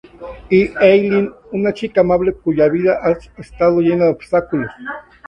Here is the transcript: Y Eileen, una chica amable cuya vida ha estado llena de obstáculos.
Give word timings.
Y 0.49 0.61
Eileen, 0.79 1.31
una 1.51 1.73
chica 1.75 2.01
amable 2.01 2.33
cuya 2.33 2.67
vida 2.69 2.97
ha 3.03 3.11
estado 3.39 3.81
llena 3.81 4.05
de 4.05 4.09
obstáculos. 4.09 4.71